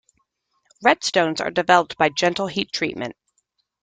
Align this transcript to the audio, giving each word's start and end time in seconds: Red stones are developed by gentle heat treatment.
Red 0.81 1.03
stones 1.03 1.41
are 1.41 1.51
developed 1.51 1.95
by 1.95 2.09
gentle 2.09 2.47
heat 2.47 2.71
treatment. 2.73 3.15